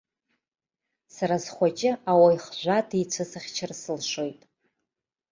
[1.15, 4.39] Сара схәыҷы ауаҩ хжәа дицәысыхьчар сылшоит.